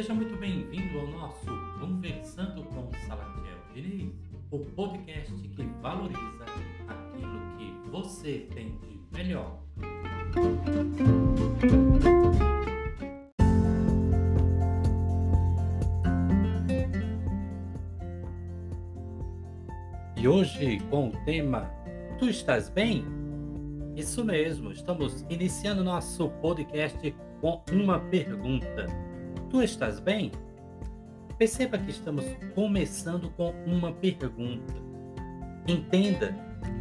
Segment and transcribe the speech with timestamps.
[0.00, 1.44] Seja muito bem-vindo ao nosso
[1.78, 4.14] Conversando com Salatiel Diniz,
[4.50, 6.46] o podcast que valoriza
[6.88, 9.60] aquilo que você tem de melhor.
[20.16, 21.70] E hoje com o tema
[22.18, 23.04] Tu estás bem?
[23.94, 29.09] Isso mesmo, estamos iniciando nosso podcast com uma pergunta.
[29.50, 30.30] Tu estás bem?
[31.36, 34.74] Perceba que estamos começando com uma pergunta.
[35.66, 36.32] Entenda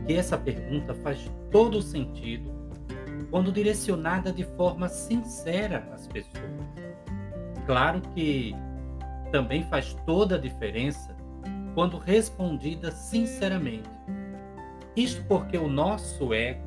[0.06, 2.52] que essa pergunta faz todo sentido
[3.32, 6.44] quando direcionada de forma sincera às pessoas.
[7.66, 8.56] Claro que
[9.32, 11.16] também faz toda a diferença
[11.74, 13.90] quando respondida sinceramente.
[14.96, 16.62] Isto porque o nosso ego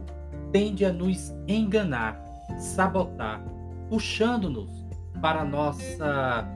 [0.50, 2.20] tende a nos enganar,
[2.58, 3.40] sabotar,
[3.88, 4.81] puxando-nos
[5.22, 6.46] para a nossa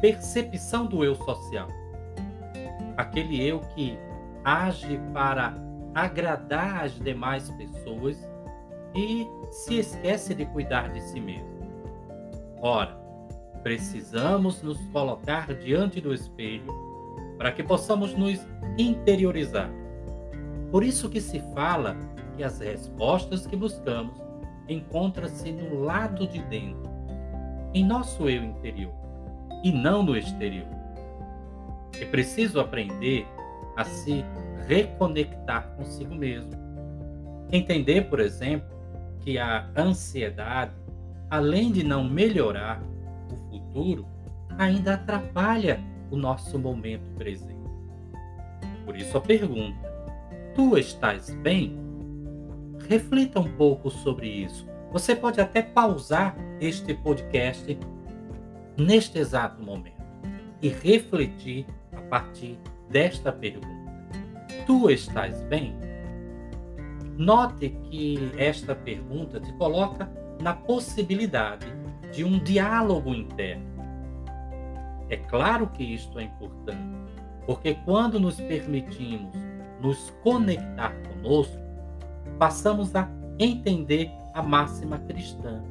[0.00, 1.66] percepção do eu social.
[2.96, 3.98] Aquele eu que
[4.44, 5.54] age para
[5.94, 8.18] agradar as demais pessoas
[8.94, 11.48] e se esquece de cuidar de si mesmo.
[12.60, 12.94] Ora,
[13.62, 16.66] precisamos nos colocar diante do espelho
[17.38, 18.46] para que possamos nos
[18.76, 19.70] interiorizar.
[20.70, 21.96] Por isso que se fala
[22.36, 24.14] que as respostas que buscamos
[24.68, 26.91] encontram-se no lado de dentro,
[27.74, 28.92] em nosso eu interior,
[29.64, 30.66] e não no exterior.
[32.00, 33.26] É preciso aprender
[33.76, 34.24] a se
[34.66, 36.52] reconectar consigo mesmo.
[37.50, 38.68] Entender, por exemplo,
[39.20, 40.72] que a ansiedade,
[41.30, 42.82] além de não melhorar
[43.30, 44.06] o futuro,
[44.58, 47.62] ainda atrapalha o nosso momento presente.
[48.84, 49.78] Por isso a pergunta:
[50.54, 51.78] Tu estás bem?
[52.88, 54.68] Reflita um pouco sobre isso.
[54.92, 57.78] Você pode até pausar este podcast
[58.76, 60.02] neste exato momento
[60.60, 61.64] e refletir
[61.96, 62.58] a partir
[62.90, 63.90] desta pergunta.
[64.66, 65.74] Tu estás bem?
[67.16, 70.10] Note que esta pergunta te coloca
[70.42, 71.66] na possibilidade
[72.12, 73.64] de um diálogo interno.
[75.08, 76.98] É claro que isto é importante,
[77.46, 79.34] porque quando nos permitimos
[79.80, 81.58] nos conectar conosco,
[82.38, 85.62] passamos a entender a máxima cristã: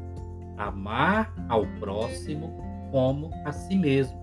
[0.57, 2.53] amar ao próximo
[2.91, 4.19] como a si mesmo.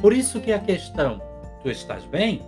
[0.00, 1.20] Por isso que a questão
[1.62, 2.42] tu estás bem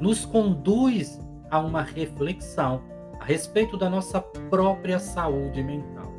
[0.00, 1.20] nos conduz
[1.50, 2.82] a uma reflexão
[3.20, 6.12] a respeito da nossa própria saúde mental.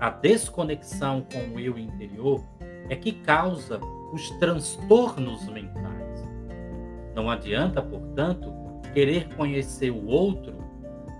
[0.00, 2.42] A desconexão com o eu interior
[2.88, 3.78] é que causa
[4.12, 6.28] os transtornos mentais.
[7.14, 8.52] Não adianta, portanto,
[8.92, 10.56] querer conhecer o outro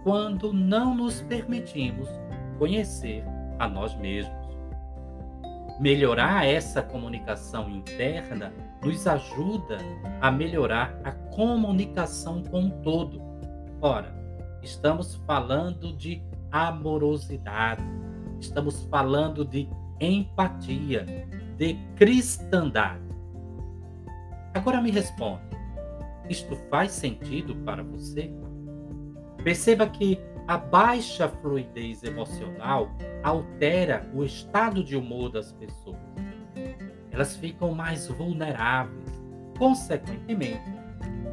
[0.03, 2.09] quando não nos permitimos
[2.59, 3.25] conhecer
[3.59, 4.43] a nós mesmos.
[5.81, 8.53] Melhorar essa comunicação interna
[8.85, 9.79] nos ajuda
[10.21, 13.21] a melhorar a comunicação com o todo.
[13.81, 14.15] Ora,
[14.63, 17.83] estamos falando de amorosidade,
[18.41, 19.69] estamos falando de
[20.01, 21.07] empatia,
[21.57, 23.03] de cristandade.
[24.55, 25.43] Agora me responde:
[26.29, 28.33] isto faz sentido para você?
[29.45, 32.91] Perceba que a baixa fluidez emocional
[33.23, 35.97] altera o estado de humor das pessoas.
[37.11, 39.23] Elas ficam mais vulneráveis,
[39.59, 40.63] consequentemente,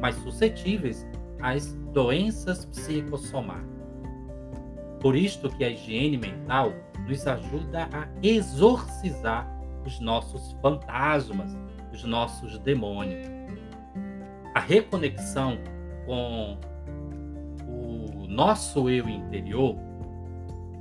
[0.00, 1.06] mais suscetíveis
[1.40, 3.80] às doenças psicossomáticas.
[5.00, 6.72] Por isto que a higiene mental
[7.08, 9.48] nos ajuda a exorcizar
[9.86, 11.56] os nossos fantasmas,
[11.92, 13.26] os nossos demônios.
[14.54, 15.58] A reconexão
[16.04, 16.58] com
[18.30, 19.76] nosso eu interior,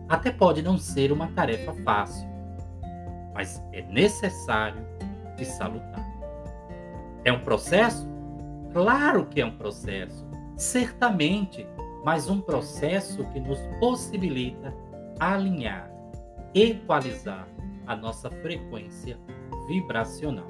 [0.07, 2.29] até pode não ser uma tarefa fácil,
[3.33, 4.85] mas é necessário
[5.39, 6.07] e salutar.
[7.25, 8.07] É um processo?
[8.71, 11.67] Claro que é um processo, certamente,
[12.05, 14.71] mas um processo que nos possibilita
[15.19, 15.91] alinhar,
[16.53, 17.47] equalizar
[17.87, 19.17] a nossa frequência
[19.67, 20.47] vibracional.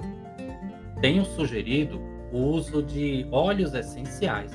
[1.00, 1.98] Tenho sugerido
[2.30, 4.52] o uso de óleos essenciais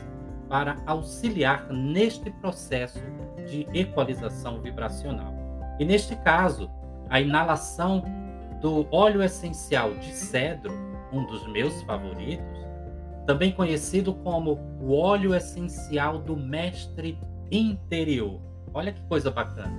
[0.48, 3.00] para auxiliar neste processo
[3.48, 5.34] de equalização vibracional.
[5.80, 6.70] E neste caso,
[7.10, 8.04] a inalação
[8.62, 10.74] do óleo essencial de cedro,
[11.12, 12.66] um dos meus favoritos,
[13.26, 17.20] também conhecido como o óleo essencial do mestre
[17.52, 18.40] interior.
[18.74, 19.74] Olha que coisa bacana.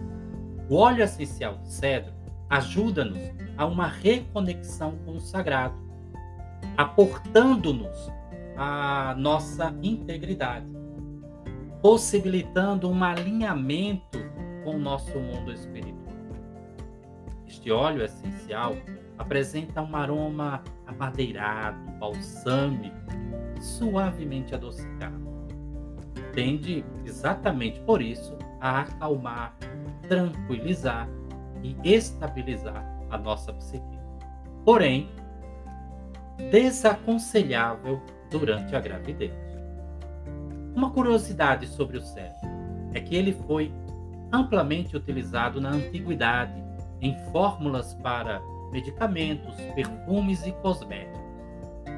[0.69, 2.13] O óleo essencial de cedro
[2.51, 3.19] ajuda-nos
[3.57, 5.77] a uma reconexão com o sagrado,
[6.77, 8.11] aportando-nos
[8.57, 10.67] a nossa integridade,
[11.83, 14.19] possibilitando um alinhamento
[14.65, 15.97] com o nosso mundo espiritual.
[17.47, 18.75] Este óleo essencial
[19.19, 22.97] apresenta um aroma amadeirado, balsâmico,
[23.61, 25.27] suavemente adocicado.
[26.33, 29.57] Tende, exatamente por isso, a acalmar,
[30.09, 31.09] tranquilizar
[31.63, 33.99] e estabilizar a nossa psique.
[34.65, 35.09] Porém,
[36.51, 39.33] desaconselhável durante a gravidez.
[40.75, 42.49] Uma curiosidade sobre o cérebro
[42.93, 43.73] é que ele foi
[44.33, 46.63] amplamente utilizado na antiguidade
[47.01, 48.41] em fórmulas para
[48.73, 51.21] medicamentos, perfumes e cosméticos,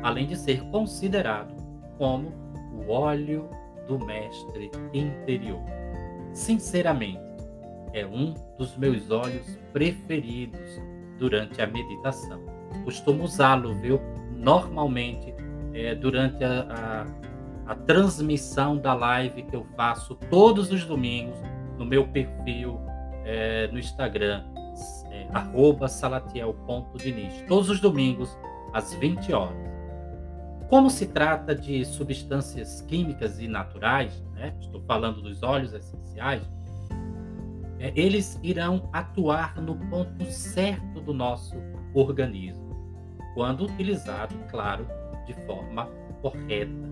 [0.03, 1.55] além de ser considerado
[1.97, 2.33] como
[2.73, 3.49] o óleo
[3.87, 5.61] do mestre interior.
[6.33, 7.21] Sinceramente,
[7.93, 10.81] é um dos meus óleos preferidos
[11.19, 12.41] durante a meditação.
[12.85, 14.01] Costumo usá-lo, viu?
[14.37, 15.35] Normalmente,
[15.79, 17.07] é, durante a,
[17.67, 21.39] a, a transmissão da live que eu faço todos os domingos
[21.79, 22.81] no meu perfil
[23.25, 24.45] é, no Instagram,
[25.11, 28.37] é, salatiel.diniz, todos os domingos,
[28.73, 29.69] às 20 horas.
[30.69, 34.55] Como se trata de substâncias químicas e naturais, né?
[34.61, 36.43] estou falando dos óleos essenciais,
[37.79, 41.55] é, eles irão atuar no ponto certo do nosso
[41.95, 42.77] organismo,
[43.35, 44.87] quando utilizado, claro,
[45.29, 45.89] de forma
[46.23, 46.89] correta.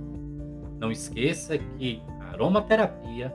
[0.79, 3.35] Não esqueça que a aromaterapia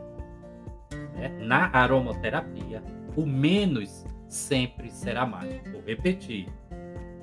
[1.15, 1.30] né?
[1.39, 2.83] na aromaterapia,
[3.15, 5.62] o menos sempre será mais.
[5.71, 6.48] Vou repetir.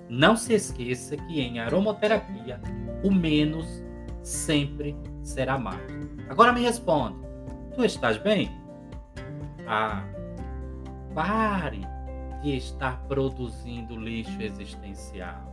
[0.08, 2.60] Não se esqueça que em aromaterapia,
[3.04, 3.82] o menos
[4.22, 5.80] sempre será mais.
[6.28, 7.18] Agora me responde:
[7.74, 8.50] tu estás bem?
[9.66, 10.02] Ah,
[11.14, 11.82] pare
[12.42, 15.52] de estar produzindo lixo existencial.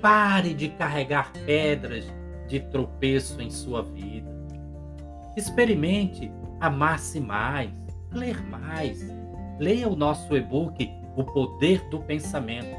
[0.00, 2.04] Pare de carregar pedras
[2.46, 4.30] de tropeço em sua vida.
[5.36, 7.70] Experimente amar-se mais,
[8.12, 9.00] ler mais.
[9.58, 12.76] Leia o nosso e-book O Poder do Pensamento.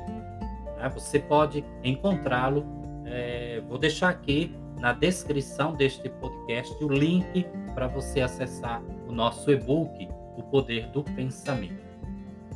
[0.77, 0.89] Né?
[0.93, 2.65] Você pode encontrá-lo.
[3.05, 9.51] É, vou deixar aqui na descrição deste podcast o link para você acessar o nosso
[9.51, 11.87] e-book O Poder do Pensamento.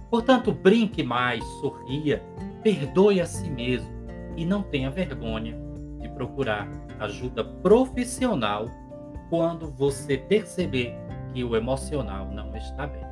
[0.10, 2.22] Portanto, brinque mais, sorria,
[2.62, 3.90] perdoe a si mesmo
[4.36, 5.56] e não tenha vergonha
[6.00, 6.68] de procurar
[7.00, 8.68] ajuda profissional
[9.30, 10.96] quando você perceber
[11.34, 13.04] que o emocional não está bem.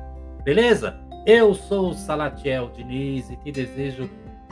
[0.44, 0.98] Beleza?
[1.26, 4.08] Eu sou Salatiel Diniz e te desejo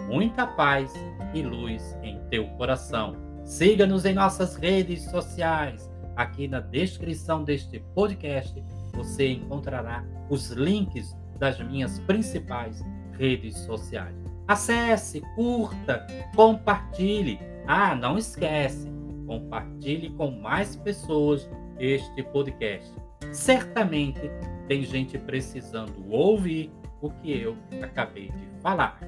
[0.06, 0.92] muita paz
[1.34, 3.16] e luz em teu coração.
[3.44, 5.90] Siga-nos em nossas redes sociais.
[6.16, 8.62] Aqui na descrição deste podcast
[8.92, 14.27] você encontrará os links das minhas principais redes sociais.
[14.48, 17.38] Acesse, curta, compartilhe.
[17.66, 18.90] Ah, não esquece,
[19.26, 21.48] compartilhe com mais pessoas
[21.78, 22.92] este podcast
[23.32, 24.30] certamente
[24.66, 28.98] tem gente precisando ouvir o que eu acabei de falar.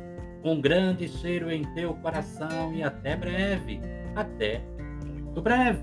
[0.42, 3.80] Um grande cheiro em teu coração e até breve.
[4.14, 4.62] Até
[5.04, 5.82] muito breve.